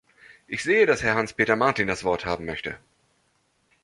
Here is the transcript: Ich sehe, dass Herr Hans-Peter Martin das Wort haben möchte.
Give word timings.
Ich 0.47 0.63
sehe, 0.63 0.87
dass 0.87 1.03
Herr 1.03 1.13
Hans-Peter 1.13 1.55
Martin 1.55 1.87
das 1.87 2.03
Wort 2.03 2.25
haben 2.25 2.45
möchte. 2.45 2.79